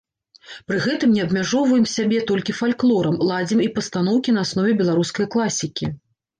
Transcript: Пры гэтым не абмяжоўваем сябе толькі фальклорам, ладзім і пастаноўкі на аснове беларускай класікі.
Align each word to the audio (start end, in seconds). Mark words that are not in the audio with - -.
Пры 0.69 0.77
гэтым 0.85 1.11
не 1.17 1.21
абмяжоўваем 1.25 1.85
сябе 1.95 2.23
толькі 2.33 2.57
фальклорам, 2.61 3.21
ладзім 3.29 3.63
і 3.69 3.71
пастаноўкі 3.79 4.29
на 4.41 4.49
аснове 4.49 4.77
беларускай 4.83 5.33
класікі. 5.37 5.95